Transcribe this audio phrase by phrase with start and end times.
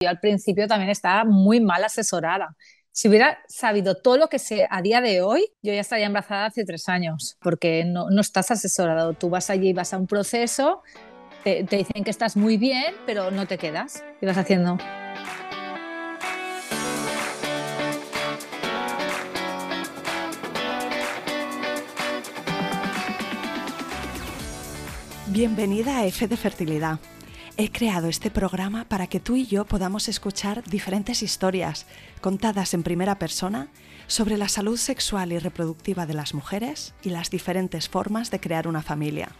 [0.00, 2.54] Yo al principio también estaba muy mal asesorada.
[2.92, 6.46] Si hubiera sabido todo lo que sé a día de hoy, yo ya estaría embarazada
[6.46, 9.14] hace tres años, porque no, no estás asesorado.
[9.14, 10.82] Tú vas allí, vas a un proceso,
[11.42, 14.78] te, dicen que estás muy bien, pero no te quedas y vas haciendo.
[25.26, 27.00] Bienvenida a F de Fertilidad.
[27.60, 31.86] He creado este programa para que tú y yo podamos escuchar diferentes historias
[32.20, 33.66] contadas en primera persona
[34.06, 38.68] sobre la salud sexual y reproductiva de las mujeres y las diferentes formas de crear
[38.68, 39.30] una familia.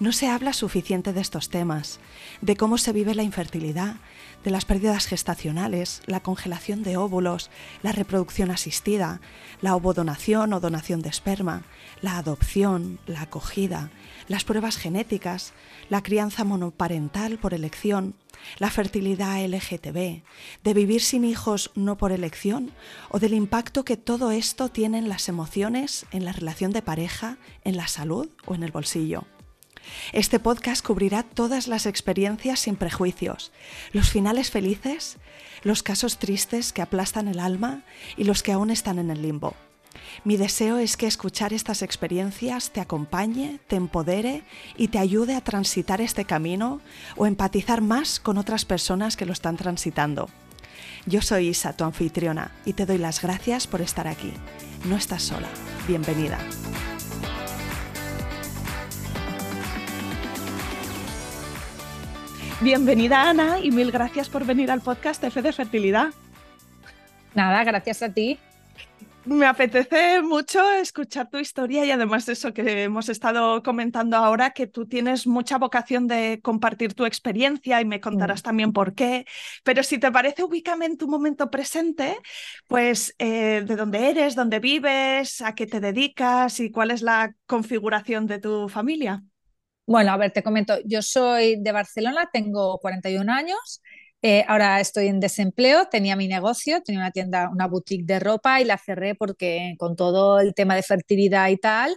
[0.00, 2.00] No se habla suficiente de estos temas,
[2.42, 3.96] de cómo se vive la infertilidad,
[4.44, 7.50] de las pérdidas gestacionales, la congelación de óvulos,
[7.82, 9.20] la reproducción asistida,
[9.62, 11.62] la ovodonación o donación de esperma,
[12.02, 13.90] la adopción, la acogida,
[14.28, 15.54] las pruebas genéticas,
[15.88, 18.14] la crianza monoparental por elección,
[18.58, 20.22] la fertilidad LGTB,
[20.64, 22.72] de vivir sin hijos no por elección
[23.10, 27.38] o del impacto que todo esto tiene en las emociones, en la relación de pareja,
[27.64, 29.24] en la salud o en el bolsillo.
[30.12, 33.52] Este podcast cubrirá todas las experiencias sin prejuicios,
[33.92, 35.18] los finales felices,
[35.62, 37.84] los casos tristes que aplastan el alma
[38.16, 39.54] y los que aún están en el limbo.
[40.24, 44.42] Mi deseo es que escuchar estas experiencias te acompañe, te empodere
[44.76, 46.80] y te ayude a transitar este camino
[47.16, 50.28] o empatizar más con otras personas que lo están transitando.
[51.06, 54.32] Yo soy Isa, tu anfitriona, y te doy las gracias por estar aquí.
[54.84, 55.48] No estás sola.
[55.86, 56.38] Bienvenida.
[62.60, 66.08] Bienvenida Ana y mil gracias por venir al podcast F de Fertilidad.
[67.34, 68.38] Nada, gracias a ti
[69.26, 74.50] me apetece mucho escuchar tu historia y además de eso que hemos estado comentando ahora,
[74.50, 79.26] que tú tienes mucha vocación de compartir tu experiencia y me contarás también por qué.
[79.64, 82.16] Pero si te parece, ubícame en tu momento presente,
[82.68, 87.34] pues eh, de dónde eres, dónde vives, a qué te dedicas y cuál es la
[87.46, 89.24] configuración de tu familia.
[89.86, 93.82] Bueno, a ver, te comento, yo soy de Barcelona, tengo 41 años.
[94.28, 98.60] Eh, ahora estoy en desempleo, tenía mi negocio, tenía una tienda, una boutique de ropa
[98.60, 101.96] y la cerré porque con todo el tema de fertilidad y tal,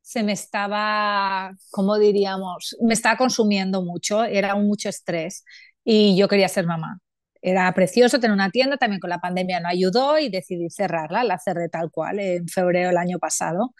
[0.00, 2.74] se me estaba, ¿cómo diríamos?
[2.80, 5.44] Me estaba consumiendo mucho, era mucho estrés
[5.84, 7.00] y yo quería ser mamá.
[7.42, 11.38] Era precioso tener una tienda, también con la pandemia no ayudó y decidí cerrarla, la
[11.38, 13.74] cerré tal cual en febrero del año pasado.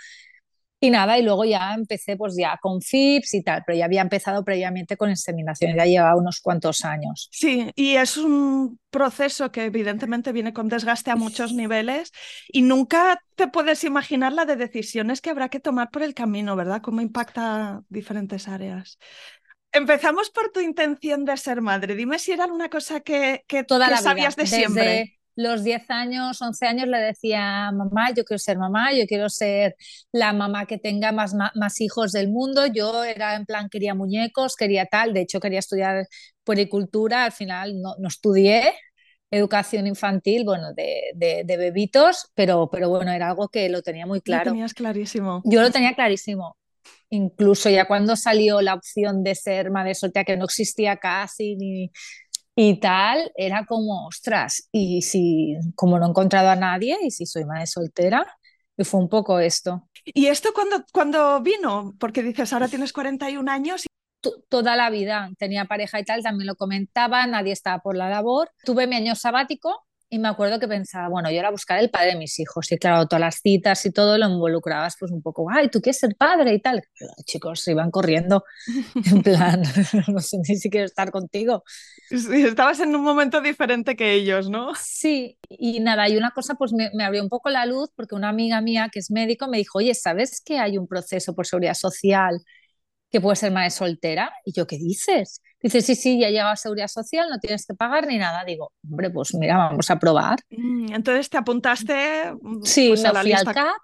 [0.80, 4.00] Y nada, y luego ya empecé pues ya con FIPS y tal, pero ya había
[4.00, 7.28] empezado previamente con inseminación, ya llevaba unos cuantos años.
[7.32, 12.12] Sí, y es un proceso que evidentemente viene con desgaste a muchos niveles
[12.46, 16.54] y nunca te puedes imaginar la de decisiones que habrá que tomar por el camino,
[16.54, 16.80] ¿verdad?
[16.80, 18.98] Cómo impacta diferentes áreas.
[19.72, 21.96] Empezamos por tu intención de ser madre.
[21.96, 26.66] Dime si era una cosa que, que, Toda sabías de siempre los 10 años, 11
[26.66, 29.76] años le decía, mamá, yo quiero ser mamá, yo quiero ser
[30.10, 32.66] la mamá que tenga más, más hijos del mundo.
[32.66, 36.09] Yo era en plan, quería muñecos, quería tal, de hecho quería estudiar
[36.43, 38.72] puericultura, al final no, no estudié,
[39.31, 44.20] educación infantil, bueno, de, de, bebitos, pero, pero bueno, era algo que lo tenía muy
[44.20, 44.47] claro.
[44.47, 45.43] Lo tenías clarísimo.
[45.44, 46.56] Yo lo tenía clarísimo.
[47.10, 51.93] Incluso ya cuando salió la opción de ser madre soltera, que no existía casi, ni,
[52.60, 57.24] y tal, era como, ostras, y si, como no he encontrado a nadie, y si
[57.24, 58.26] soy madre soltera,
[58.76, 59.88] y fue un poco esto.
[60.04, 61.94] ¿Y esto cuando, cuando vino?
[62.00, 63.86] Porque dices, ahora tienes 41 años.
[64.48, 68.50] Toda la vida tenía pareja y tal, también lo comentaba, nadie estaba por la labor.
[68.64, 72.12] Tuve mi año sabático y me acuerdo que pensaba, bueno, yo era buscar el padre
[72.12, 72.70] de mis hijos.
[72.72, 75.98] Y claro, todas las citas y todo lo involucrabas pues un poco, ay, ¿tú quieres
[75.98, 76.82] ser padre y tal?
[76.98, 78.44] Los chicos se iban corriendo,
[79.12, 79.62] en plan,
[80.08, 81.62] no sé ni si quiero estar contigo.
[82.08, 84.72] Sí, estabas en un momento diferente que ellos, ¿no?
[84.80, 88.14] Sí, y nada, y una cosa pues me, me abrió un poco la luz porque
[88.14, 91.46] una amiga mía que es médico me dijo, oye, ¿sabes que hay un proceso por
[91.46, 92.40] seguridad social
[93.10, 94.32] que puede ser madre soltera?
[94.44, 95.42] Y yo, ¿qué dices?
[95.60, 98.44] Dice, sí, sí, ya llega a Seguridad Social, no tienes que pagar ni nada.
[98.44, 100.38] Digo, hombre, pues mira, vamos a probar.
[100.50, 102.32] Mm, entonces te apuntaste.
[102.40, 103.76] Mm, sí, pues, me fui al CAP.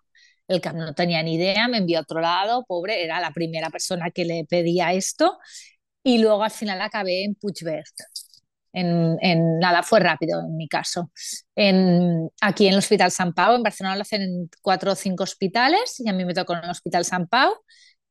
[0.46, 3.70] El CAP no tenía ni idea, me envió a otro lado, pobre, era la primera
[3.70, 5.38] persona que le pedía esto.
[6.02, 7.84] Y luego al final acabé en Puigverd.
[8.72, 11.10] En, en, nada, fue rápido en mi caso.
[11.54, 15.22] En, aquí en el Hospital San Pau, en Barcelona lo hacen en cuatro o cinco
[15.22, 17.54] hospitales y a mí me tocó en el Hospital San Pau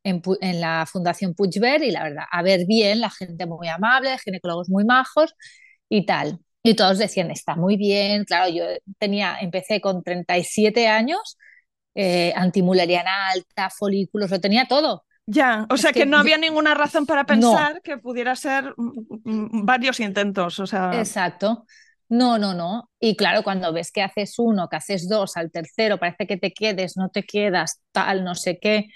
[0.04, 0.22] en,
[0.62, 4.84] la Fundación Puigverd y la verdad, a ver bien, la gente muy amable, ginecólogos muy
[4.86, 5.34] majos
[5.90, 6.40] y tal.
[6.62, 8.64] Y todos decían, está muy bien, claro, yo
[8.98, 11.38] tenía, empecé con 37 años,
[11.96, 15.06] eh, antimuleriana alta, folículos, lo tenía todo.
[15.26, 20.60] Ya, o sea que, no había ninguna razón para pensar que pudiera ser varios intentos,
[20.60, 20.92] o sea.
[20.94, 21.66] Exacto.
[22.10, 22.90] No, no, no.
[23.00, 26.52] Y claro, cuando ves que haces uno, que haces dos, al tercero, parece que te
[26.52, 28.88] quedes, no te quedas, tal, no sé qué,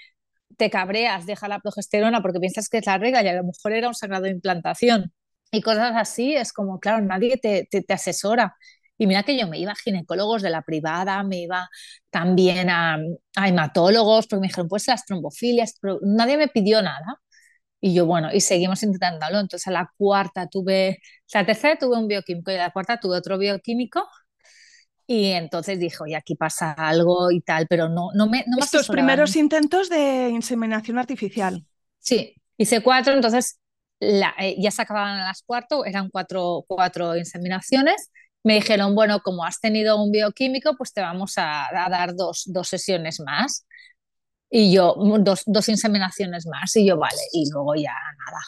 [0.56, 3.72] te cabreas, deja la progesterona porque piensas que es la regla y a lo mejor
[3.72, 5.12] era un sagrado de implantación.
[5.50, 8.56] Y cosas así, es como, claro, nadie te, te asesora.
[8.98, 11.68] Y mira que yo me iba a ginecólogos de la privada, me iba
[12.10, 12.98] también a,
[13.36, 17.20] hematólogos, porque me dijeron, pues las trombofilias, pero nadie me pidió nada.
[17.80, 19.40] Y yo, bueno, y seguimos intentándolo.
[19.40, 20.98] Entonces a la cuarta tuve,
[21.32, 24.06] la tercera tuve un bioquímico y a la cuarta tuve otro bioquímico.
[25.10, 28.44] Y entonces dijo, y aquí pasa algo y tal, pero no, no me...
[28.46, 31.64] No Estos primeros intentos de inseminación artificial.
[31.98, 33.58] Sí, hice cuatro, entonces
[34.00, 38.10] eh, ya se acababan a las cuatro, eran cuatro, cuatro inseminaciones
[38.44, 42.68] me dijeron, bueno, como has tenido un bioquímico, pues te vamos a, dar dos, dos,
[42.68, 43.66] sesiones más.
[44.50, 46.74] Y yo, dos, dos, inseminaciones más.
[46.76, 48.40] Y yo, vale, y luego ya nada.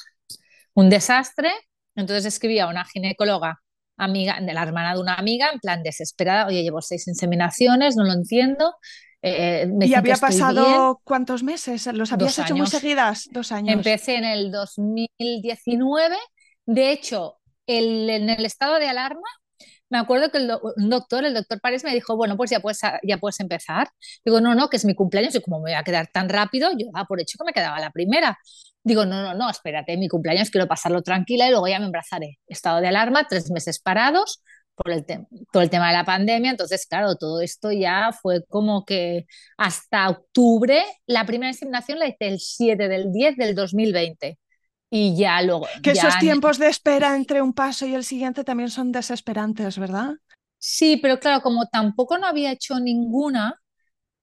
[0.74, 1.50] Un desastre.
[1.94, 3.60] Entonces escribí a una ginecóloga
[4.04, 8.04] amiga, de la hermana de una amiga, en plan desesperada, oye, llevo seis inseminaciones, no
[8.04, 8.74] lo entiendo.
[9.22, 11.86] Eh, ¿Y había pasado cuántos meses?
[11.92, 13.28] ¿Los habías hecho muy seguidas?
[13.30, 13.74] Dos años.
[13.74, 16.16] Empecé en el 2019.
[16.66, 17.36] De hecho,
[17.66, 19.28] el, en el estado de alarma
[19.90, 20.48] me acuerdo que el
[20.88, 23.88] doctor, el doctor Párez me dijo, bueno, pues ya puedes, ya puedes empezar.
[24.24, 26.70] Digo, no, no, que es mi cumpleaños y como me voy a quedar tan rápido,
[26.78, 28.38] yo daba por hecho que me quedaba la primera.
[28.84, 32.38] Digo, no, no, no, espérate, mi cumpleaños quiero pasarlo tranquila y luego ya me embrazaré.
[32.46, 34.42] Estado de alarma, tres meses parados
[34.74, 35.04] por el
[35.52, 36.52] todo el tema de la pandemia.
[36.52, 39.26] Entonces, claro, todo esto ya fue como que
[39.58, 44.38] hasta octubre, la primera inseminación la hice el 7 del 10 del 2020
[44.90, 45.66] y ya luego...
[45.82, 50.14] Que esos tiempos de espera entre un paso y el siguiente también son desesperantes, ¿verdad?
[50.58, 53.54] Sí, pero claro, como tampoco no había hecho ninguna,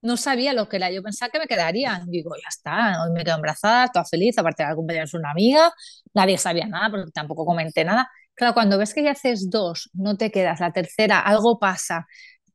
[0.02, 0.92] no sabía lo que era.
[0.92, 2.10] Yo pensaba que me quedarían.
[2.10, 5.72] Digo, ya está, hoy me quedo embarazada, toda feliz, aparte de cumpleaños una amiga,
[6.14, 8.10] nadie sabía nada porque tampoco comenté nada.
[8.36, 12.06] Claro, cuando ves que ya haces dos, no te quedas, la tercera, algo pasa,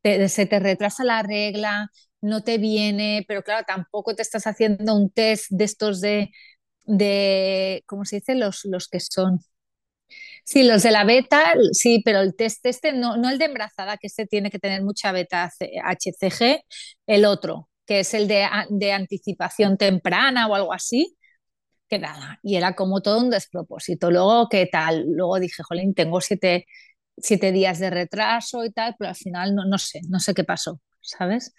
[0.02, 1.88] se te retrasa la regla,
[2.20, 6.30] no te viene, pero claro, tampoco te estás haciendo un test de estos de
[6.84, 8.34] de, ¿cómo se dice?
[8.34, 9.40] Los, los que son.
[10.44, 13.96] Sí, los de la beta, sí, pero el test este, no, no el de embarazada,
[13.96, 15.50] que este tiene que tener mucha beta
[15.84, 16.64] HCG,
[17.06, 21.16] el otro, que es el de, de anticipación temprana o algo así,
[21.88, 24.10] que nada, y era como todo un despropósito.
[24.10, 25.04] Luego, ¿qué tal?
[25.08, 26.66] Luego dije, jolín, tengo siete,
[27.18, 30.44] siete días de retraso y tal, pero al final no, no sé, no sé qué
[30.44, 31.54] pasó, ¿sabes?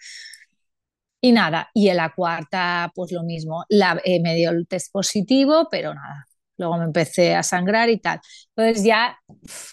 [1.24, 4.92] Y nada, y en la cuarta, pues lo mismo, la, eh, me dio el test
[4.92, 6.26] positivo, pero nada.
[6.58, 8.20] Luego me empecé a sangrar y tal.
[8.54, 9.18] Entonces ya,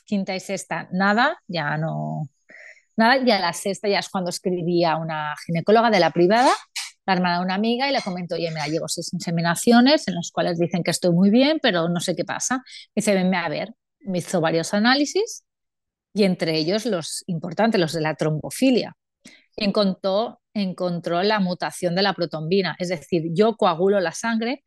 [0.06, 2.22] quinta y sexta, nada, ya no,
[2.96, 3.18] nada.
[3.18, 6.52] Y a la sexta ya es cuando escribí a una ginecóloga de la privada,
[7.06, 10.32] la hermana de una amiga, y le comentó, oye, me llevo seis inseminaciones en las
[10.32, 12.64] cuales dicen que estoy muy bien, pero no sé qué pasa.
[12.96, 13.74] dice, venme a ver.
[14.00, 15.44] Me hizo varios análisis
[16.14, 18.96] y entre ellos los importantes, los de la trombofilia.
[19.58, 24.64] Y encontró encontró la mutación de la protombina, es decir, yo coagulo la sangre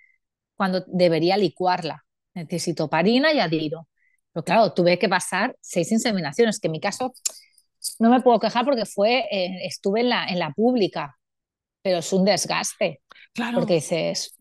[0.56, 2.04] cuando debería licuarla.
[2.34, 3.88] Necesito parina y adiro.
[4.32, 7.12] Pero claro, tuve que pasar seis inseminaciones, que en mi caso
[7.98, 11.16] no me puedo quejar porque fue, eh, estuve en la, en la pública,
[11.82, 13.02] pero es un desgaste.
[13.32, 13.58] Claro.
[13.58, 14.36] Porque dices,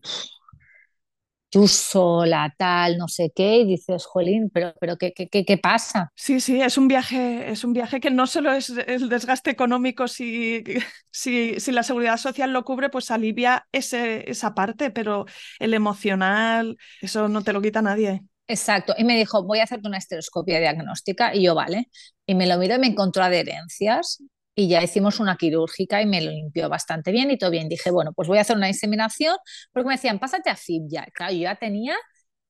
[1.68, 6.12] sola, tal, no sé qué, y dices, jolín, pero, pero ¿qué, qué, qué, pasa?
[6.16, 10.08] Sí, sí, es un viaje, es un viaje que no solo es el desgaste económico,
[10.08, 10.64] si,
[11.10, 15.26] si, si la seguridad social lo cubre, pues alivia ese, esa parte, pero
[15.58, 18.22] el emocional, eso no te lo quita nadie.
[18.46, 21.88] Exacto, y me dijo, voy a hacerte una estereoscopia diagnóstica, y yo, vale,
[22.26, 24.22] y me lo miró y me encontró adherencias,
[24.54, 27.68] y ya hicimos una quirúrgica y me lo limpió bastante bien y todo bien.
[27.68, 29.36] Dije, bueno, pues voy a hacer una inseminación
[29.72, 31.06] porque me decían, pásate a FIB ya.
[31.12, 31.96] Claro, yo ya tenía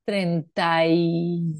[0.04, 1.54] 30 y...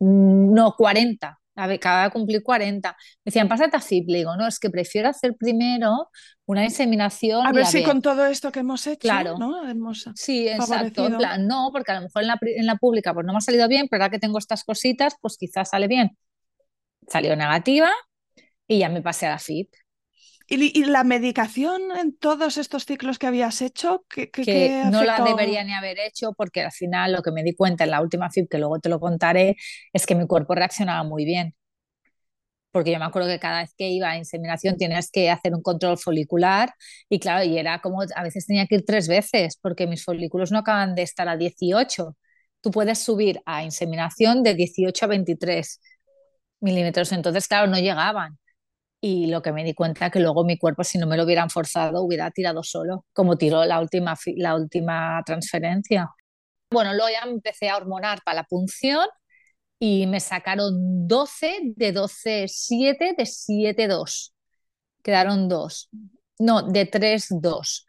[0.00, 1.38] no, 40.
[1.56, 2.88] Acababa de cumplir 40.
[2.90, 4.06] Me decían, pásate a FIB.
[4.08, 6.10] Le digo, no, es que prefiero hacer primero
[6.46, 7.46] una inseminación.
[7.46, 9.36] A ver si con todo esto que hemos hecho, claro.
[9.38, 9.62] ¿no?
[10.16, 11.06] sí, exacto.
[11.06, 13.38] En plan, no, porque a lo mejor en la, en la pública pues no me
[13.38, 16.18] ha salido bien, pero ahora que tengo estas cositas, pues quizás sale bien.
[17.06, 17.90] Salió negativa
[18.66, 19.68] y ya me pasé a la FIB.
[20.46, 24.04] ¿Y, la medicación en todos estos ciclos que habías hecho?
[24.08, 27.84] Que, no la debería ni haber hecho porque al final lo que me di cuenta
[27.84, 29.56] en la última FIP, que luego te lo contaré,
[29.92, 31.54] es que mi cuerpo reaccionaba muy bien.
[32.72, 35.62] Porque yo me acuerdo que cada vez que iba a inseminación tienes que hacer un
[35.62, 36.74] control folicular
[37.08, 40.50] y claro, y era como a veces tenía que ir tres veces porque mis folículos
[40.52, 42.16] no acaban de estar a 18.
[42.60, 45.80] Tú puedes subir a inseminación de 18 a 23
[46.60, 48.38] milímetros, entonces claro, no llegaban
[49.06, 51.50] y lo que me di cuenta que luego mi cuerpo, si no me lo hubieran
[51.50, 56.08] forzado, hubiera tirado solo, como tiró la última, la última transferencia.
[56.70, 59.06] Bueno, luego ya empecé a hormonar para la punción
[59.78, 64.34] y me sacaron 12 de 12, 7 de 7, 2.
[65.02, 65.90] Quedaron dos.
[66.38, 67.86] No, de 3, 2.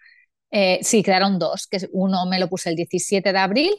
[0.52, 3.72] Eh, sí, quedaron dos, que uno me lo puse el 17 de abril.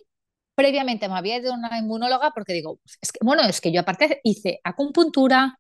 [0.55, 3.83] Previamente me había ido a una inmunóloga porque digo, es que, bueno, es que yo
[3.83, 5.59] aparte hice acupuntura,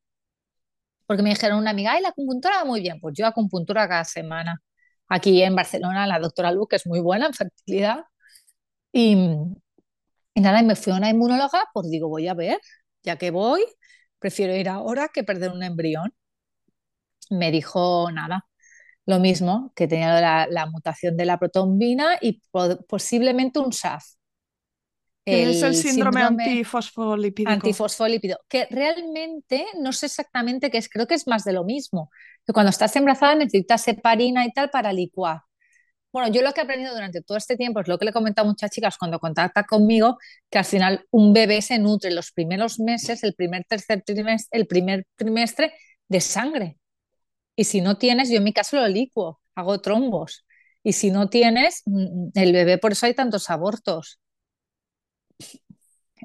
[1.06, 4.04] porque me dijeron una amiga, ay, la acupuntura va muy bien, pues yo acupuntura cada
[4.04, 4.62] semana.
[5.08, 8.04] Aquí en Barcelona, la doctora Lu, que es muy buena en fertilidad.
[8.92, 9.16] Y,
[10.34, 12.58] nada, y me fui a una inmunóloga, pues digo, voy a ver,
[13.02, 13.64] ya que voy,
[14.18, 16.12] prefiero ir ahora que perder un embrión.
[17.30, 18.46] Me dijo nada,
[19.06, 20.20] lo mismo, que tenía
[20.50, 22.42] la, mutación de la protombina y
[22.88, 24.04] posiblemente un SAF.
[25.26, 27.50] Es el síndrome, antifosfolípido.
[27.50, 32.10] Antifosfolípido, que realmente no sé exactamente qué es, creo que es más de lo mismo,
[32.46, 35.40] que cuando estás embarazada necesitas heparina y tal para licuar.
[36.12, 38.14] Bueno, yo lo que he aprendido durante todo este tiempo es lo que le he
[38.14, 40.16] comentado a muchas chicas cuando contactan conmigo,
[40.48, 44.66] que al final un bebé se nutre los primeros meses, el primer tercer trimestre, el
[44.66, 45.74] primer trimestre
[46.08, 46.78] de sangre.
[47.56, 50.46] Y si no tienes, yo en mi caso lo licuo, hago trombos.
[50.82, 54.20] Y si no tienes, mm, el bebé, por eso hay tantos abortos.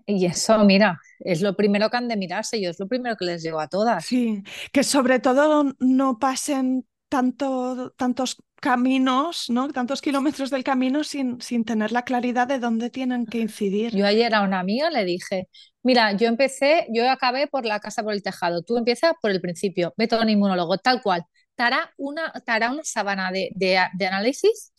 [0.05, 3.25] Y eso, mira, es lo primero que han de mirarse, yo es lo primero que
[3.25, 4.05] les llevo a todas.
[4.05, 4.43] Sí,
[4.73, 9.69] que sobre todo no pasen tanto, tantos caminos, ¿no?
[9.71, 13.95] tantos kilómetros del camino sin, sin tener la claridad de dónde tienen que incidir.
[13.95, 15.49] Yo ayer a una amiga le dije,
[15.83, 19.41] mira, yo empecé, yo acabé por la casa por el tejado, tú empiezas por el
[19.41, 21.23] principio, ve todo un inmunólogo, tal cual.
[21.55, 22.31] Te hará una,
[22.71, 24.71] una sabana de, de, de análisis,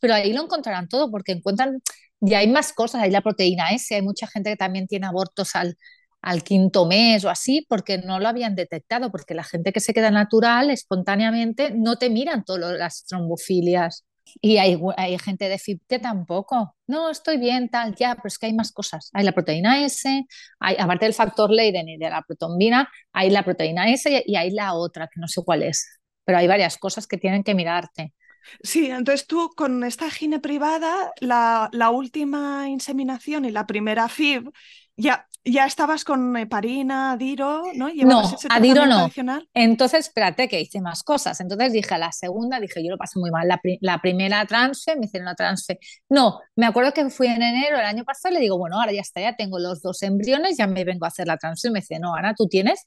[0.00, 1.80] pero ahí lo encontrarán todo porque encuentran,
[2.20, 5.54] ya hay más cosas, hay la proteína S, hay mucha gente que también tiene abortos
[5.56, 5.76] al,
[6.22, 9.94] al quinto mes o así, porque no lo habían detectado, porque la gente que se
[9.94, 14.04] queda natural, espontáneamente, no te miran todas las trombofilias.
[14.40, 16.74] Y hay, hay, gente de FIP que tampoco.
[16.88, 19.08] No, estoy bien, tal, ya, pero es que hay más cosas.
[19.12, 20.26] Hay la proteína S,
[20.58, 24.50] hay, aparte del factor Leiden y de la protombina, hay la proteína S y hay
[24.50, 25.88] la otra, que no sé cuál es.
[26.24, 28.14] Pero hay varias cosas que tienen que mirarte.
[28.62, 34.50] Sí, entonces tú con esta gine privada, la, la última inseminación y la primera FIB,
[34.96, 37.88] ya, ya estabas con heparina, Adiro, ¿no?
[37.94, 39.08] No, Adiro no.
[39.54, 41.40] Entonces, espérate que hice más cosas.
[41.40, 43.48] Entonces dije a la segunda, dije, yo lo pasé muy mal.
[43.80, 45.78] La, primera transfe, me hicieron la transfe.
[46.08, 48.92] No, me acuerdo que fui en enero del año pasado y le digo, bueno, ahora
[48.92, 51.68] ya está, ya tengo los dos embriones, ya me vengo a hacer la transfe.
[51.68, 52.84] Y me dice, no, Ana, tú tienes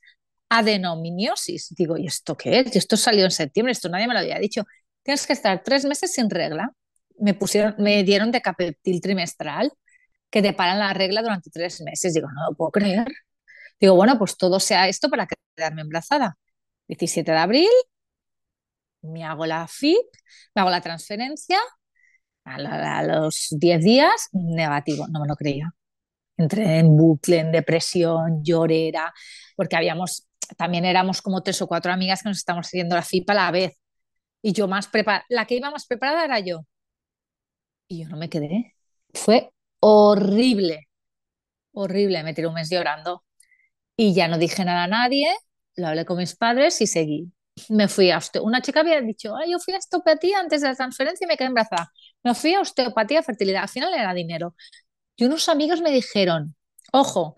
[0.49, 1.73] adenomiosis.
[1.75, 2.75] Digo, ¿y esto qué es?
[2.75, 4.63] Esto salió en septiembre, esto nadie me lo había dicho.
[5.09, 6.71] Tienes que estar tres meses sin regla.
[7.17, 9.73] Me pusieron, me dieron decapeptil trimestral
[10.29, 12.13] que te paran la regla durante tres meses.
[12.13, 13.07] Digo, no lo puedo creer.
[13.79, 16.37] Digo, bueno, pues todo sea esto para quedarme embarazada.
[16.87, 17.69] 17 de abril,
[19.01, 19.97] me hago la FIP,
[20.53, 21.57] me hago la transferencia,
[22.43, 25.71] a, los 10 días, negativo, no me lo creía.
[26.37, 29.11] Entré en bucle, en depresión, llorera,
[29.55, 33.27] porque habíamos, también éramos como tres o cuatro amigas que nos estábamos haciendo la FIP
[33.31, 33.78] a la vez.
[34.41, 36.65] Y yo más preparada, la que iba más preparada era yo.
[37.87, 38.75] Y yo no me quedé.
[39.13, 40.87] Fue horrible,
[41.73, 43.23] horrible, me tiré un mes llorando
[43.97, 45.27] y ya no dije nada a nadie,
[45.75, 47.31] lo hablé con mis padres y seguí.
[47.69, 48.19] Me fui a.
[48.41, 51.37] Una chica había dicho, Ay, yo fui a osteopatía antes de la transferencia y me
[51.37, 51.91] quedé embarazada.
[52.23, 53.63] Me fui a osteopatía, fertilidad.
[53.63, 54.55] Al final era dinero.
[55.17, 56.55] Y unos amigos me dijeron,
[56.93, 57.35] ojo,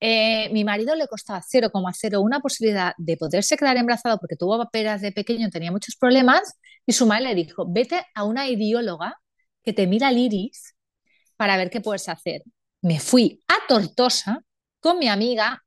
[0.00, 5.12] eh, mi marido le costaba 0,01 posibilidad de poderse quedar embarazado porque tuvo paperas de
[5.12, 6.54] pequeño, tenía muchos problemas,
[6.86, 9.20] y su madre le dijo, vete a una idióloga
[9.62, 10.74] que te mira el iris
[11.36, 12.42] para ver qué puedes hacer.
[12.82, 14.42] Me fui a Tortosa
[14.80, 15.62] con mi amiga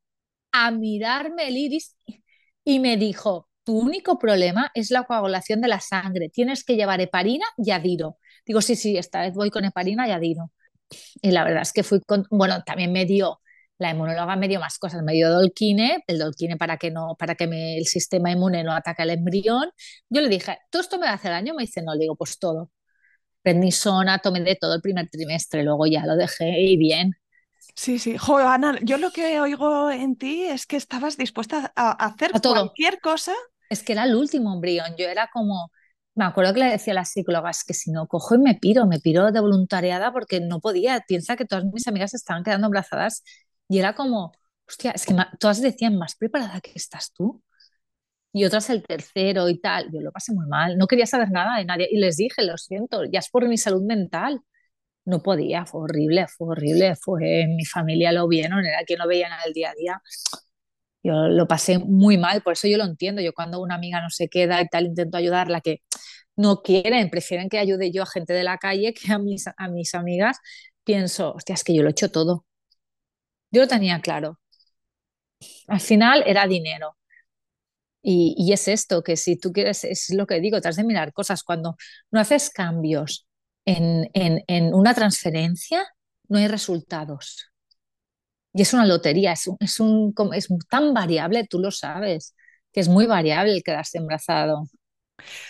[0.51, 1.95] a mirarme el iris
[2.63, 7.01] y me dijo, tu único problema es la coagulación de la sangre, tienes que llevar
[7.01, 8.17] heparina y adiro.
[8.45, 10.51] Digo, sí, sí, esta vez voy con heparina y adiro.
[11.21, 13.39] Y la verdad es que fui con, bueno, también me dio,
[13.79, 17.35] la inmunóloga me dio más cosas, me dio dolquine, el dolquine para que no, para
[17.35, 19.69] que el sistema inmune no ataque al embrión.
[20.09, 21.53] Yo le dije, ¿todo esto me va a hacer daño?
[21.55, 22.71] Me dice, no, le digo, pues todo
[23.43, 27.11] prednisona, tomé de todo el primer trimestre, luego ya lo dejé y bien.
[27.75, 28.17] Sí, sí.
[28.17, 32.99] Joder, Ana, yo lo que oigo en ti es que estabas dispuesta a hacer cualquier
[32.99, 33.33] cosa.
[33.69, 34.95] Es que era el último embrión.
[34.97, 35.71] Yo era como,
[36.15, 38.85] me acuerdo que le decía a las psicólogas que si no cojo y me piro,
[38.85, 41.01] me piro de voluntariada porque no podía.
[41.07, 43.23] Piensa que todas mis amigas estaban quedando embarazadas
[43.69, 44.31] y era como,
[44.67, 47.41] hostia, es que todas decían, más preparada que estás tú
[48.33, 49.89] y otras el tercero y tal.
[49.91, 52.57] Yo lo pasé muy mal, no quería saber nada de nadie y les dije, lo
[52.57, 54.41] siento, ya es por mi salud mental.
[55.05, 59.31] No podía, fue horrible, fue horrible, fue mi familia lo vieron, era quien lo veían
[59.45, 60.01] el día a día.
[61.03, 63.21] yo lo pasé muy mal, por eso yo lo entiendo.
[63.21, 65.81] Yo cuando una amiga no se queda y tal, intento ayudarla, que
[66.37, 69.67] no quieren, prefieren que ayude yo a gente de la calle que a mis, a
[69.69, 70.37] mis amigas,
[70.83, 72.45] pienso, hostia, es que yo lo he hecho todo.
[73.53, 74.39] Yo lo tenía claro.
[75.67, 76.97] Al final era dinero.
[78.01, 81.13] Y, es esto, que si tú quieres, es lo que digo, te has de mirar
[81.13, 81.43] cosas.
[81.43, 81.77] Cuando
[82.11, 83.27] no haces cambios
[83.65, 85.85] en, en, una transferencia,
[86.27, 87.51] no hay resultados.
[88.53, 92.35] Y es una lotería, es, es, un, es tan variable, tú lo sabes,
[92.73, 94.63] que es muy variable el quedarse embarazado.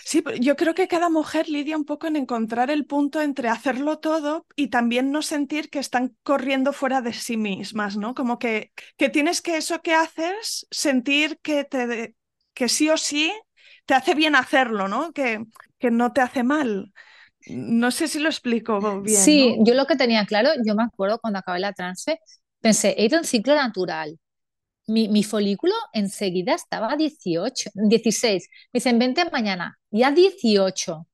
[0.05, 3.99] Sí, yo creo que cada mujer lidia un poco en encontrar el punto entre hacerlo
[3.99, 8.13] todo y también no sentir que están corriendo fuera de sí mismas, ¿no?
[8.13, 12.15] Como que, que tienes que eso que haces, sentir que, te,
[12.53, 13.33] que sí o sí
[13.85, 15.11] te hace bien hacerlo, ¿no?
[15.13, 15.43] Que,
[15.79, 16.93] que no te hace mal.
[17.47, 19.23] No sé si lo explico bien.
[19.23, 22.19] Sí, yo lo que tenía claro, yo me acuerdo cuando acabé la trance,
[22.61, 24.17] pensé, he ido un ciclo natural
[24.87, 28.49] mi, folículo enseguida estaba a 18, 16.
[28.73, 31.07] Me dicen, vente mañana, ya 18.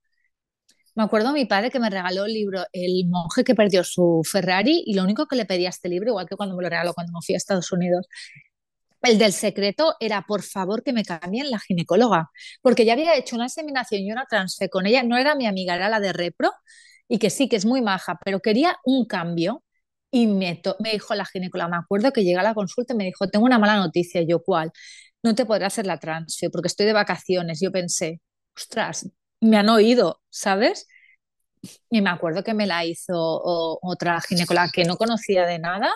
[0.94, 4.82] Me acuerdo mi padre que me regaló el libro El monje que perdió su Ferrari
[4.86, 6.94] y lo único que le pedía a este libro, igual que cuando me lo regaló
[6.94, 8.06] cuando me fui a Estados Unidos,
[9.02, 13.36] el del secreto era por favor que me cambien la ginecóloga, porque ya había hecho
[13.36, 16.52] una seminación y una transfe con ella, no era mi amiga, era la de Repro,
[17.08, 19.64] y que sí, que es muy maja, pero quería un cambio
[20.10, 23.04] y me, me dijo la ginecóloga, me acuerdo que llega a la consulta y me
[23.04, 24.72] dijo, tengo una mala noticia, yo cuál,
[25.22, 27.60] no te podré hacer la transfio porque estoy de vacaciones.
[27.60, 28.20] Yo pensé,
[28.56, 29.08] ostras,
[29.40, 30.86] me han oído, ¿sabes?
[31.90, 33.16] Y me acuerdo que me la hizo
[33.82, 35.90] otra ginecóloga que no conocía de nada.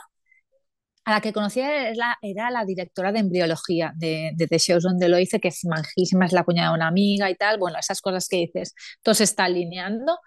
[1.06, 5.38] A la que conocía era, la directora de embriología de, de The donde lo hice,
[5.38, 7.58] que es manjísima, es la cuñada de una amiga y tal.
[7.58, 10.18] Bueno, esas cosas que dices, todo se está alineando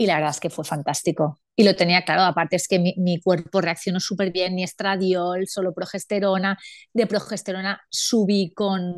[0.00, 1.40] y la verdad es que fue fantástico.
[1.56, 5.48] Y lo tenía claro, aparte es que mi, mi cuerpo reaccionó súper bien, ni estradiol,
[5.48, 6.56] solo progesterona.
[6.94, 8.94] De progesterona subí con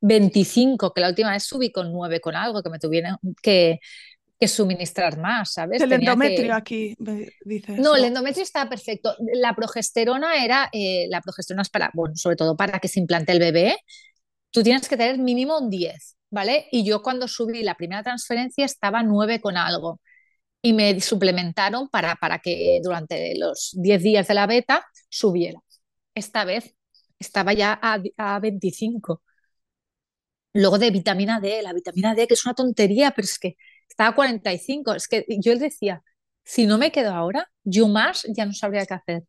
[0.00, 3.80] 25, que la última vez subí con 9 con algo, que me tuvieron que,
[4.38, 5.82] que suministrar más, ¿sabes?
[5.82, 6.94] El endometrio aquí,
[7.44, 7.80] dices.
[7.80, 9.16] No, el endometrio estaba perfecto.
[9.34, 13.32] La progesterona era, eh, la progesterona es para, bueno, sobre todo para que se implante
[13.32, 13.76] el bebé,
[14.52, 16.68] tú tienes que tener mínimo un 10, ¿vale?
[16.70, 20.00] Y yo cuando subí la primera transferencia estaba 9 con algo
[20.62, 25.60] y me suplementaron para, para que durante los 10 días de la beta subiera.
[26.14, 26.74] Esta vez
[27.18, 29.22] estaba ya a, a 25.
[30.52, 33.56] Luego de vitamina D, la vitamina D, que es una tontería, pero es que
[33.88, 34.94] estaba a 45.
[34.94, 36.02] Es que yo decía,
[36.44, 39.22] si no me quedo ahora, yo más ya no sabría qué hacer.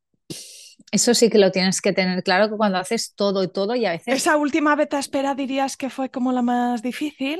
[0.92, 3.86] Eso sí que lo tienes que tener claro que cuando haces todo y todo y
[3.86, 4.16] a veces...
[4.16, 7.40] Esa última beta espera dirías que fue como la más difícil.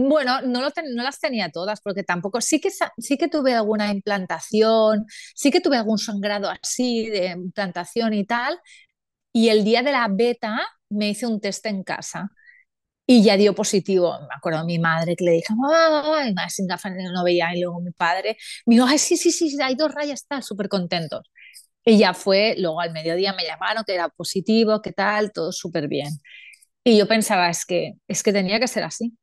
[0.00, 0.60] Bueno, no,
[1.02, 5.76] las tenía todas, porque tampoco, sí que, sí que tuve alguna implantación, sí que tuve
[5.76, 8.60] algún sangrado así de implantación y tal,
[9.32, 12.30] y el día de la beta me hice un test en casa
[13.06, 14.18] y ya dio positivo.
[14.22, 17.62] Me acuerdo a mi madre que le dije, mamá, más sin gafas no veía, y
[17.62, 21.22] luego mi padre me dijo, ay, sí, sí, sí, hay dos rayas, está súper contentos.
[21.84, 25.88] Y ya fue, luego al mediodía me llamaron que era positivo, que tal, todo súper
[25.88, 26.10] bien.
[26.84, 29.17] Y yo pensaba, es que, es que tenía que ser así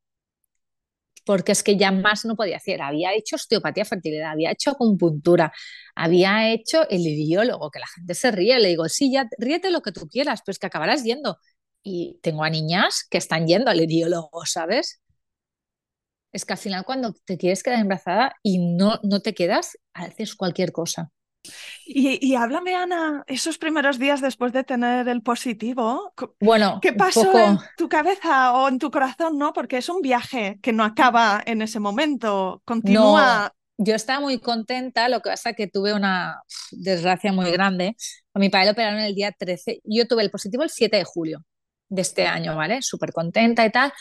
[1.26, 2.82] porque es que ya más no podía hacer.
[2.82, 5.52] Había hecho osteopatía fertilidad, había hecho acupuntura,
[5.96, 8.60] había hecho el idiólogo, que la gente se ríe.
[8.60, 11.40] Le digo, sí, ya ríete lo que tú quieras, pero es que acabarás yendo.
[11.84, 15.02] Y tengo a niñas que están yendo al idiólogo, ¿sabes?
[16.32, 20.36] Es que al final cuando te quieres quedar embarazada y no, no te quedas, haces
[20.36, 21.12] cualquier cosa.
[21.86, 27.60] Y, háblame, Ana, esos primeros días después de tener el positivo, bueno, ¿qué pasó en
[27.78, 29.38] tu cabeza o en tu corazón?
[29.38, 29.54] ¿no?
[29.54, 33.54] Porque es un viaje que no acaba en ese momento, continúa.
[33.78, 37.96] yo estaba muy contenta, lo que pasa es que tuve una desgracia muy grande.
[38.34, 41.04] A mi padre lo operaron el día 13, yo tuve el positivo el 7 de
[41.04, 41.46] julio
[41.90, 42.82] de este año, ¿vale?
[42.82, 43.94] Súper contenta y tal.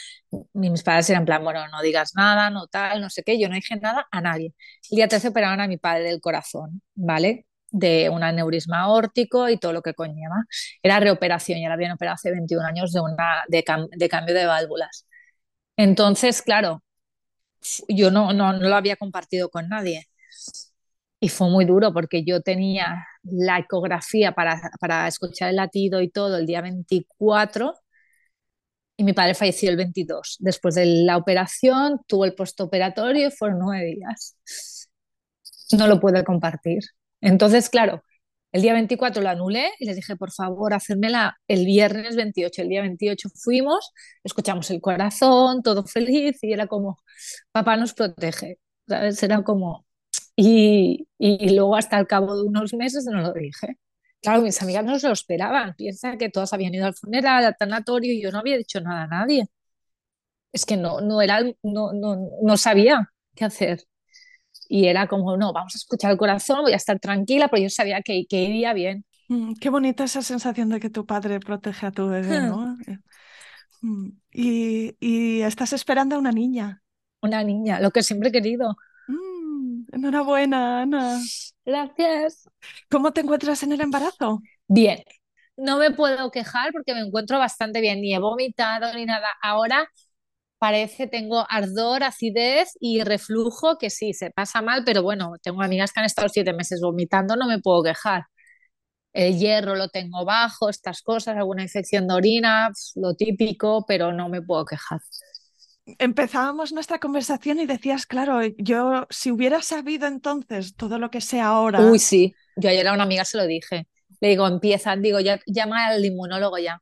[0.55, 3.39] mis padres eran en plan, bueno, no digas nada, no tal, no sé qué.
[3.39, 4.55] Yo no dije nada a nadie.
[4.91, 7.47] El día 13 operaron a mi padre del corazón, ¿vale?
[7.71, 10.45] De un aneurisma aórtico y todo lo que conlleva.
[10.83, 13.65] Era reoperación, ya la habían operado hace 21 años de, una, de,
[13.97, 15.07] de cambio de válvulas.
[15.77, 16.83] Entonces, claro,
[17.89, 20.09] yo no, no, no lo había compartido con nadie.
[21.25, 26.11] Y fue muy duro porque yo tenía la ecografía para, para escuchar el latido y
[26.11, 27.75] todo el día 24
[28.99, 30.37] y mi padre falleció el 22.
[30.41, 34.37] Después de la operación, tuvo el postoperatorio y fueron nueve días.
[35.73, 36.83] No lo pude compartir.
[37.23, 38.03] Entonces, claro,
[38.53, 42.61] el día 24 lo anulé y les dije, por favor, hacérmela el viernes 28.
[42.61, 46.99] El día 28 fuimos, escuchamos el corazón, todo feliz y era como,
[47.51, 48.59] papá nos protege.
[48.87, 49.23] ¿Sabes?
[49.23, 49.87] Era como...
[50.37, 53.79] Y, y luego hasta el cabo de unos meses no lo dije
[54.23, 55.75] Claro, mis amigas no se lo esperaban.
[55.77, 59.03] Piensa que todas habían ido al funeral, al tanatorio y yo no había dicho nada
[59.05, 59.45] a nadie.
[60.53, 63.85] Es que no, no era, no, no, no sabía qué hacer.
[64.69, 67.71] Y era como, no, vamos a escuchar el corazón, voy a estar tranquila, pero yo
[67.71, 69.05] sabía que, que iría bien.
[69.29, 72.43] Mm, qué bonita esa sensación de que tu padre protege a tu bebé, Hmm.
[72.43, 72.77] ¿no?
[73.83, 76.83] Mm, Y, y estás esperando a una niña.
[77.23, 78.77] Una niña, lo que siempre he querido.
[79.95, 81.21] Enhorabuena, Ana.
[81.65, 82.49] Gracias.
[82.91, 84.41] ¿Cómo te encuentras en el embarazo?
[84.67, 84.99] Bien,
[85.57, 89.29] no me puedo quejar porque me encuentro bastante bien, ni he vomitado ni nada.
[89.43, 89.89] Ahora
[90.59, 95.93] parece tengo ardor, acidez y reflujo, que sí, se pasa mal, pero bueno, tengo amigas
[95.93, 98.25] que han estado siete meses vomitando, no me puedo quejar.
[99.13, 104.29] El hierro lo tengo bajo, estas cosas, alguna infección de orina, lo típico, pero no
[104.29, 105.01] me puedo quejar.
[105.99, 111.41] Empezábamos nuestra conversación y decías, claro, yo si hubiera sabido entonces todo lo que sé
[111.41, 113.87] ahora, Uy, sí, yo ayer a una amiga se lo dije.
[114.21, 116.81] Le digo, empieza, digo, ya, llama al inmunólogo ya.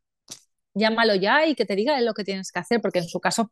[0.74, 3.50] llámalo ya y que te diga lo que tienes que hacer, porque en su caso,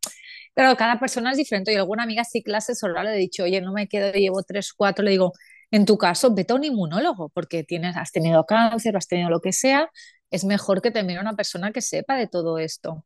[0.55, 1.73] claro, cada persona es diferente.
[1.73, 4.73] Y alguna amiga sí clases oral le he dicho, oye, no me quedo, llevo tres,
[4.73, 5.33] cuatro, le digo,
[5.71, 9.41] en tu caso, vete a un inmunólogo, porque tienes, has tenido cáncer has tenido lo
[9.41, 9.91] que sea,
[10.31, 13.05] es mejor que te mire una persona que sepa de todo esto.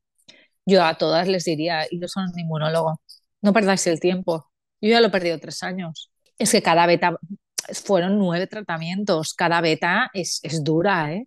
[0.67, 3.01] Yo a todas les diría, iros a un inmunólogo,
[3.43, 4.51] no perdáis el tiempo.
[4.81, 6.11] Yo ya lo he perdido tres años.
[6.39, 7.19] Es que cada beta,
[7.85, 11.27] fueron nueve tratamientos, cada beta es, es dura, ¿eh?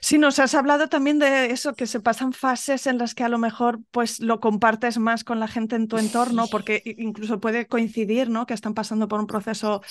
[0.00, 3.28] Sí, nos has hablado también de eso, que se pasan fases en las que a
[3.28, 7.66] lo mejor pues lo compartes más con la gente en tu entorno, porque incluso puede
[7.66, 8.46] coincidir, ¿no?
[8.46, 9.82] Que están pasando por un proceso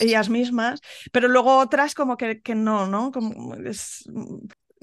[0.00, 0.80] ellas mismas,
[1.12, 3.12] pero luego otras como que, que no, ¿no?
[3.12, 4.04] Como es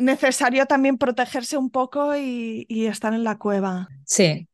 [0.01, 3.87] necesario también protegerse un poco y, estar en la cueva.
[4.05, 4.47] Sí,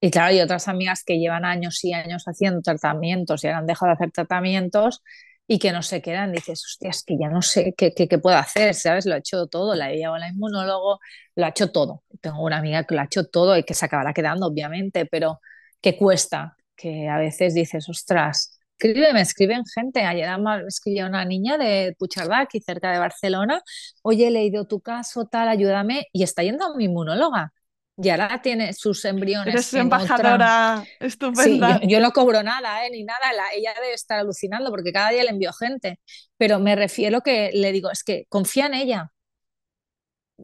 [0.00, 3.90] y claro, hay otras amigas que llevan años y años haciendo tratamientos y han dejado
[3.90, 5.02] de hacer tratamientos
[5.46, 6.32] y que no se quedan.
[6.32, 9.06] Dices, hostia, es que ya no sé qué, qué, puedo hacer, ¿sabes?
[9.06, 11.00] Lo ha hecho todo, la he llevado al inmunólogo,
[11.34, 12.04] lo ha hecho todo.
[12.20, 15.40] Tengo una amiga que lo ha hecho todo y que se acabará quedando, obviamente, pero
[15.80, 20.00] que cuesta, que a veces dices, ostras, escribe, me escriben gente.
[20.02, 23.62] Ayer me escribió una niña de Puigcerdà, aquí cerca de Barcelona,
[24.02, 27.52] oye, he leído tu caso, tal, ayúdame, y está yendo a mi inmunóloga
[28.00, 29.52] y ahora tiene sus embriones.
[29.52, 30.84] Eres embajadora otra...
[31.00, 31.78] estupenda.
[31.78, 32.90] Sí, yo, yo, no cobro nada, ¿eh?
[32.92, 33.32] ni nada.
[33.32, 35.98] La, ella debe estar alucinando porque cada día le envío gente.
[36.36, 39.10] Pero me refiero que le digo, es que confía en ella.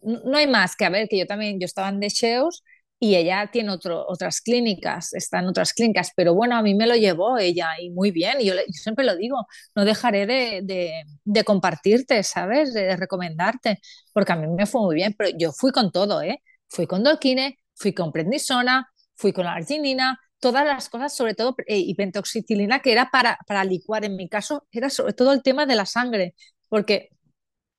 [0.03, 2.64] No hay más que a ver, que yo también, yo estaba en Decheus
[3.00, 6.87] y ella tiene otro, otras clínicas, está en otras clínicas, pero bueno, a mí me
[6.87, 8.40] lo llevó ella y muy bien.
[8.40, 12.72] Y yo, yo siempre lo digo, no dejaré de, de, compartirte, ¿sabes?
[12.72, 13.80] De, recomendarte,
[14.12, 16.42] porque a mí me fue muy bien, pero yo fui con todo, ¿eh?
[16.68, 21.54] Fui con Dolquine, fui con prednisona, fui con la arginina, todas las cosas, sobre todo,
[21.66, 24.04] eh, y pentoxicilina, que era para, para licuar.
[24.04, 26.35] En mi caso, era sobre todo el tema de la sangre,
[26.68, 27.11] porque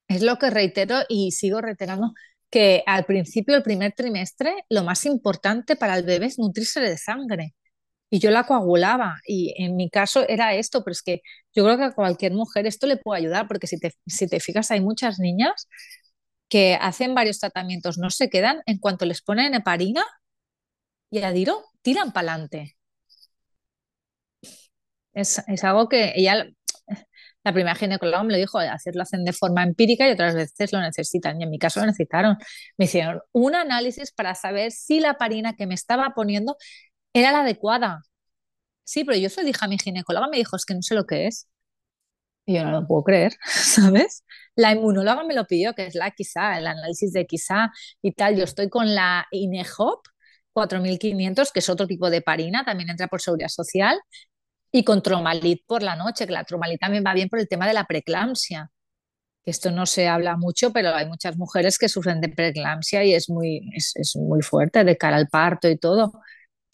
[0.08, 2.13] es lo que reitero y sigo reiterando,
[2.49, 6.97] que al principio, el primer trimestre, lo más importante para el bebé es nutrirse de
[6.97, 7.55] sangre.
[8.10, 11.21] Y yo la coagulaba, y en mi caso era esto, pero es que
[11.53, 14.39] yo creo que a cualquier mujer esto le puede ayudar, porque si te, si te
[14.39, 15.67] fijas, hay muchas niñas
[16.49, 20.03] que hacen varios tratamientos, no se quedan, en cuanto les ponen heparina
[21.10, 22.77] y adiro, tiran para adelante.
[25.13, 26.45] Es, es, algo que ella,
[27.45, 30.81] la primera ginecóloga me lo dijo, hacerlo hacen de forma empírica y otras veces lo
[30.81, 31.39] necesitan.
[31.39, 32.38] Y en mi caso lo necesitaron.
[32.77, 36.58] Me hicieron un análisis para saber si la heparina que me estaba poniendo
[37.13, 38.01] era la adecuada.
[38.84, 40.95] Sí, pero yo se lo dije a mi ginecóloga, me dijo, es que no sé
[40.95, 41.47] lo que es.
[42.47, 44.23] Y yo no lo puedo creer, ¿sabes?
[44.55, 48.38] La inmunóloga me lo pidió, que es la quizá, el análisis de quizá y tal.
[48.38, 50.05] Yo estoy con la INEHOP
[50.53, 53.99] 4500, que es otro tipo de parina, también entra por seguridad social,
[54.75, 57.65] y con tromalit por la noche, que la tromalit también va bien por el tema
[57.65, 58.69] de la preeclampsia.
[59.45, 63.29] Esto no se habla mucho, pero hay muchas mujeres que sufren de preeclampsia y es
[63.29, 66.19] muy, es, es muy fuerte de cara al parto y todo.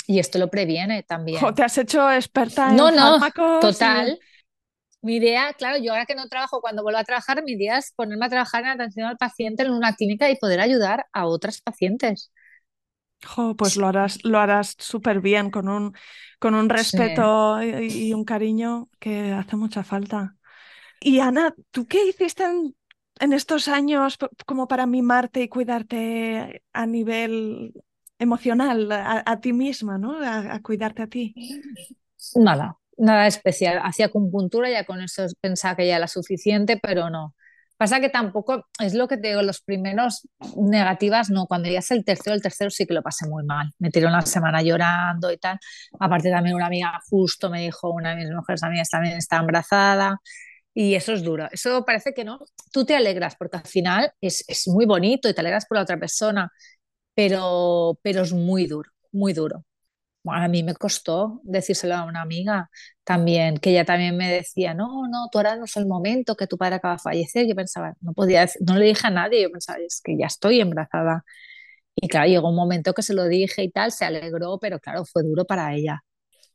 [0.08, 1.42] Y esto lo previene también.
[1.54, 3.20] ¿Te has hecho experta en no, no?
[3.62, 4.18] Total.
[4.20, 5.06] Y...
[5.06, 7.94] Mi idea, claro, yo ahora que no trabajo, cuando vuelvo a trabajar, mi idea es
[7.96, 11.62] ponerme a trabajar en atención al paciente en una clínica y poder ayudar a otras
[11.62, 12.32] pacientes.
[13.26, 15.94] Jo, pues lo harás, lo harás súper bien, con un,
[16.40, 17.70] con un respeto sí.
[17.70, 20.36] y, y, un cariño que hace mucha falta.
[21.00, 22.76] Y Ana, ¿tú qué hiciste en,
[23.20, 27.74] en estos años como para mimarte y cuidarte a nivel
[28.20, 30.20] emocional, a, a ti misma, ¿no?
[30.24, 31.36] A, a cuidarte a ti.
[32.36, 33.80] Nada, nada especial.
[33.84, 37.36] Hacía acupuntura, ya con eso pensaba que ya era suficiente, pero no.
[37.82, 41.90] Pasa que tampoco, es lo que te digo, los primeros negativas, no, cuando ya es
[41.90, 43.72] el tercero, el tercero sí que lo pasé muy mal.
[43.80, 45.58] Me tiró una semana llorando y tal.
[46.00, 50.20] Aparte también una amiga justo me dijo, una de mis mujeres amigas también está embarazada
[50.74, 51.48] Y eso es duro.
[51.54, 52.40] Eso parece que no.
[52.72, 55.84] Tú te alegras porque al final es, es muy bonito y te alegras por la
[55.84, 56.52] otra persona,
[57.16, 59.66] pero, pero es muy duro, muy duro.
[60.26, 62.70] A mí me costó decírselo a una amiga
[63.04, 66.46] también, que ella también me decía, no, no, tú ahora no es el momento que
[66.48, 67.48] tu padre acaba de fallecer.
[67.48, 70.62] Yo pensaba, no podía no le dije a nadie, yo pensaba, es que ya estoy
[70.62, 71.26] embarazada.
[71.96, 75.06] Y claro, llegó un momento que se lo dije y tal, se alegró, pero claro,
[75.06, 76.04] fue duro para ella.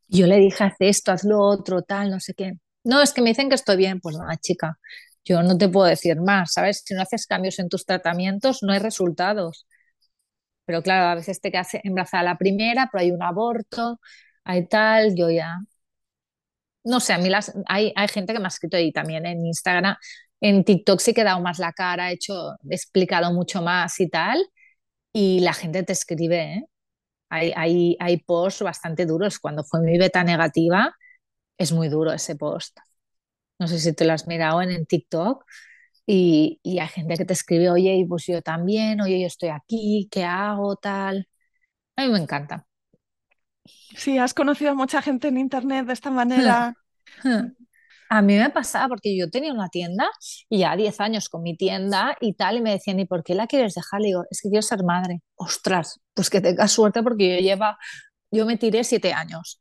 [0.08, 2.54] Yo le dije, haz esto, haz lo otro, tal, no sé qué.
[2.84, 4.00] No, es que me dicen que estoy bien.
[4.00, 4.78] Pues nada, chica,
[5.24, 6.82] yo no te puedo decir más, ¿sabes?
[6.84, 9.66] Si no haces cambios en tus tratamientos, no hay resultados.
[10.66, 14.00] Pero claro, a veces te quedas embarazada la primera, pero hay un aborto,
[14.44, 15.58] hay tal, yo ya...
[16.84, 19.44] No sé, a mí las, hay, hay gente que me ha escrito ahí también en
[19.44, 19.96] Instagram,
[20.40, 23.98] en TikTok sí que he dado más la cara, he hecho, he explicado mucho más
[24.00, 24.38] y tal,
[25.12, 26.64] y la gente te escribe, ¿eh?
[27.30, 29.38] Hay, hay, hay posts bastante duros.
[29.40, 30.94] Cuando fue mi beta negativa,
[31.58, 32.78] es muy duro ese post.
[33.58, 35.44] No sé si te lo has mirado en, en TikTok
[36.06, 40.08] y, y, hay gente que te escribe, oye, pues yo también, oye, yo estoy aquí,
[40.10, 40.76] ¿qué hago?
[40.76, 41.28] Tal.
[41.96, 42.66] A mí me encanta.
[43.96, 46.74] Sí, has conocido a mucha gente en internet de esta manera.
[48.08, 50.08] A mí me pasaba porque yo tenía una tienda
[50.48, 53.34] y ya 10 años con mi tienda y tal, y me decían, ¿y por qué
[53.34, 54.00] la quieres dejar?
[54.00, 55.22] Le digo, es que quiero ser madre.
[55.34, 57.78] Ostras, pues que tengas suerte porque yo lleva,
[58.30, 59.60] yo me tiré 7 años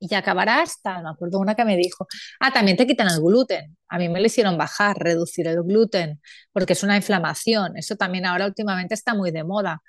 [0.00, 2.06] y acabará hasta, me acuerdo una que me dijo,
[2.40, 3.76] ah, también te quitan el gluten.
[3.88, 6.20] A mí me lo hicieron bajar, reducir el gluten,
[6.52, 7.76] porque es una inflamación.
[7.76, 9.82] Eso también ahora últimamente está muy de moda.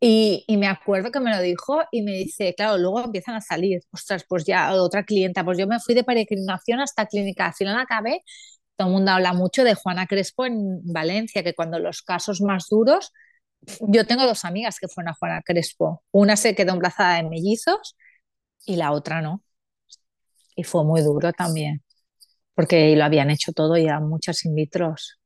[0.00, 3.40] Y, y, me acuerdo que me lo dijo y me dice, claro, luego empiezan a
[3.40, 7.54] salir, ostras, pues ya otra clienta, pues yo me fui de peregrinación hasta clínica, al
[7.54, 8.22] final acabé,
[8.76, 12.68] todo el mundo habla mucho de Juana Crespo en Valencia, que cuando los casos más
[12.70, 13.12] duros,
[13.80, 17.96] yo tengo dos amigas que fueron a Juana Crespo, una se quedó embarazada de mellizos
[18.66, 19.42] y la otra no.
[20.56, 21.82] Y fue muy duro también,
[22.54, 25.18] porque lo habían hecho todo ya muchas in vitros.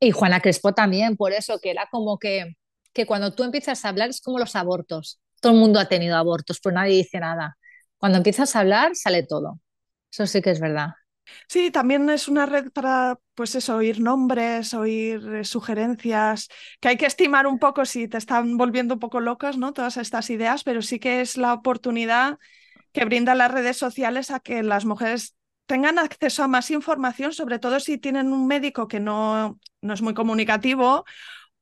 [0.00, 2.56] Y Juana Crespo también, por eso que era como que,
[2.92, 5.20] que cuando tú empiezas a hablar es como los abortos.
[5.40, 7.56] Todo el mundo ha tenido abortos, pues nadie dice nada.
[7.98, 9.60] Cuando empiezas a hablar sale todo.
[10.12, 10.90] Eso sí que es verdad.
[11.48, 16.48] Sí, también es una red para, pues eso, oír nombres, oír eh, sugerencias,
[16.80, 19.72] que hay que estimar un poco si te están volviendo un poco locas, ¿no?
[19.72, 22.38] Todas estas ideas, pero sí que es la oportunidad
[22.92, 25.36] que brindan las redes sociales a que las mujeres
[25.66, 30.00] tengan acceso a más información, sobre todo si tienen un médico que no, no es
[30.00, 31.04] muy comunicativo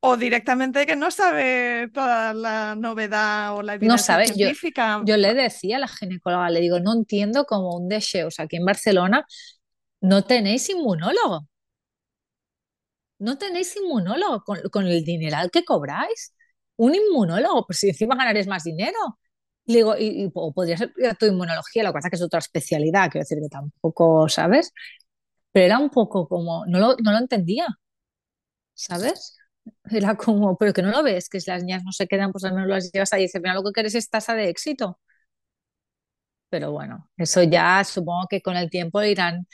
[0.07, 4.99] o directamente que no sabe toda la novedad o la evidencia no científica.
[4.99, 8.31] Yo, yo, le decía a la ginecóloga, le digo, no entiendo cómo un deseo, o
[8.31, 9.25] sea, aquí en Barcelona
[10.05, 11.49] no tenéis inmunólogo.
[13.19, 16.35] No tenéis inmunólogo con, el dineral que cobráis.
[16.77, 18.99] Un inmunólogo, pues si encima ganaréis más dinero.
[19.67, 23.39] Le y, podría ser tu inmunología, lo que pasa que es otra especialidad, quiero decir
[23.43, 24.73] que tampoco, ¿sabes?
[25.53, 27.67] Pero era un poco como, no lo, no lo entendía,
[28.75, 29.37] ¿sabes?
[29.91, 32.45] Era como, pero que no lo ves, que si las niñas no se quedan, pues
[32.45, 34.99] al menos las llevas ahí y dices, mira, lo que quieres es tasa de éxito.
[36.51, 39.47] Pero bueno, eso ya supongo que con el tiempo irán,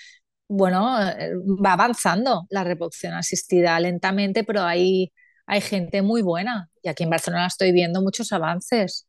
[0.50, 1.30] bueno, eh,
[1.64, 5.12] va avanzando la reproducción asistida lentamente, pero hay,
[5.46, 6.68] hay gente muy buena.
[6.82, 9.06] Y aquí en Barcelona estoy viendo muchos avances.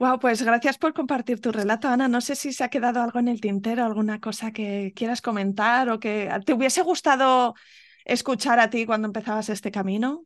[0.00, 2.08] Wow, pues gracias por compartir tu relato, Ana.
[2.08, 5.90] No sé si se ha quedado algo en el tintero, alguna cosa que quieras comentar
[5.90, 7.54] o que te hubiese gustado
[8.04, 10.24] escuchar a ti cuando empezabas este camino?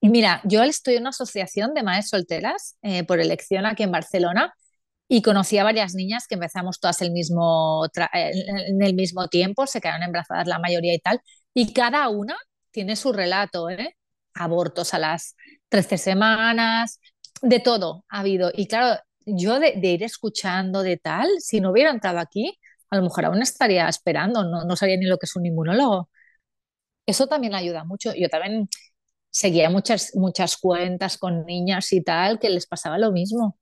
[0.00, 3.90] Y mira, yo estoy en una asociación de madres solteras eh, por elección aquí en
[3.90, 4.54] Barcelona
[5.12, 9.80] y conocí a varias niñas que empezamos todas el mismo en el mismo tiempo, se
[9.80, 11.20] quedaron embarazadas la mayoría y tal,
[11.52, 12.36] y cada una
[12.70, 13.96] tiene su relato, ¿eh?
[14.34, 15.34] abortos a las
[15.68, 17.00] 13 semanas,
[17.42, 18.52] de todo ha habido.
[18.54, 22.56] Y claro, yo de, ir escuchando de tal, si no hubiera entrado aquí,
[22.90, 26.08] a lo mejor aún estaría esperando, no, no sabía ni lo que es un inmunólogo.
[27.06, 28.12] Eso también ayuda mucho.
[28.14, 28.68] Yo también
[29.30, 33.59] seguía muchas, muchas cuentas con niñas y tal que les pasaba lo mismo.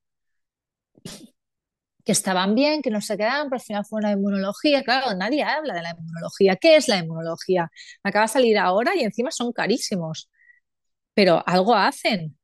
[2.08, 4.82] Que estaban bien, que no se quedaban, pero al final fue una inmunología.
[4.82, 6.56] Claro, nadie habla de la inmunología.
[6.56, 7.70] ¿Qué es la inmunología?
[8.02, 10.30] Acaba de salir ahora y encima son carísimos.
[11.14, 12.38] Pero algo hacen.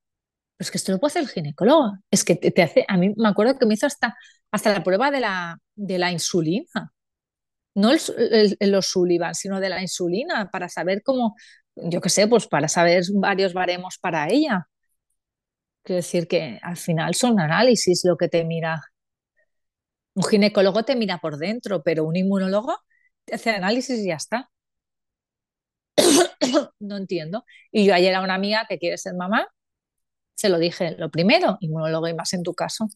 [0.56, 1.92] Pero es que esto lo puede hacer el ginecólogo.
[2.10, 4.16] Es que te, hace, a mí me acuerdo que me hizo hasta,
[4.52, 6.92] hasta la prueba de la, de la insulina
[7.74, 11.34] no los Sullivan, sino de la insulina, para saber cómo,
[11.76, 14.68] yo qué sé, pues para saber varios baremos para ella.
[15.82, 18.82] Quiero decir que al final son análisis lo que te mira.
[20.14, 22.76] Un ginecólogo te mira por dentro, pero un inmunólogo
[23.24, 24.50] te hace análisis y ya está.
[26.80, 27.44] no entiendo.
[27.72, 29.48] Y yo ayer a una amiga que quiere ser mamá,
[30.34, 32.88] se lo dije, lo primero, inmunólogo y más en tu caso,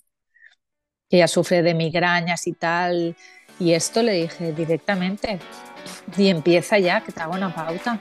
[1.08, 3.16] que ella sufre de migrañas y tal,
[3.60, 5.40] Y esto le dije directamente,
[6.16, 8.00] y empieza ya, que te hago una pauta.